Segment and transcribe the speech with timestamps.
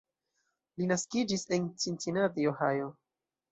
[0.81, 2.91] Li naskiĝis en Cincinnati, Ohio.